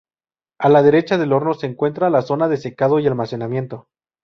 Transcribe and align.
A 0.59 0.67
la 0.67 0.81
derecha 0.81 1.19
del 1.19 1.31
horno 1.31 1.53
se 1.53 1.67
encuentra 1.67 2.09
la 2.09 2.23
zona 2.23 2.47
de 2.47 2.57
secado 2.57 2.97
y 2.97 3.05
almacenamiento. 3.05 3.85